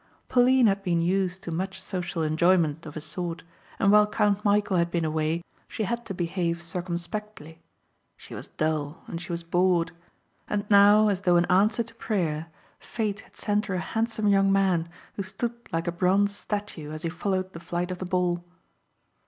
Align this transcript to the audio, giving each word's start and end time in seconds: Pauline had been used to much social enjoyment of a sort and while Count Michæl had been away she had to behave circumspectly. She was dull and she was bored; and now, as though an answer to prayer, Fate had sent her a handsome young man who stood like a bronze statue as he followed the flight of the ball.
Pauline 0.29 0.65
had 0.65 0.81
been 0.81 0.99
used 0.99 1.43
to 1.43 1.51
much 1.51 1.79
social 1.79 2.23
enjoyment 2.23 2.87
of 2.87 2.97
a 2.97 2.99
sort 2.99 3.43
and 3.77 3.91
while 3.91 4.07
Count 4.07 4.43
Michæl 4.43 4.79
had 4.79 4.89
been 4.89 5.05
away 5.05 5.43
she 5.67 5.83
had 5.83 6.07
to 6.07 6.15
behave 6.15 6.63
circumspectly. 6.63 7.59
She 8.17 8.33
was 8.33 8.47
dull 8.47 9.03
and 9.05 9.21
she 9.21 9.31
was 9.31 9.43
bored; 9.43 9.91
and 10.47 10.65
now, 10.71 11.07
as 11.09 11.21
though 11.21 11.35
an 11.35 11.45
answer 11.51 11.83
to 11.83 11.93
prayer, 11.93 12.47
Fate 12.79 13.19
had 13.19 13.35
sent 13.35 13.67
her 13.67 13.75
a 13.75 13.89
handsome 13.93 14.27
young 14.27 14.51
man 14.51 14.89
who 15.17 15.21
stood 15.21 15.53
like 15.71 15.85
a 15.85 15.91
bronze 15.91 16.35
statue 16.35 16.89
as 16.89 17.03
he 17.03 17.09
followed 17.09 17.53
the 17.53 17.59
flight 17.59 17.91
of 17.91 17.99
the 17.99 18.05
ball. 18.05 18.43